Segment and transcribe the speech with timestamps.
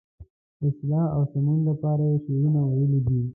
[0.67, 3.19] اصلاح او سمون لپاره یې شعرونه ویلي دي.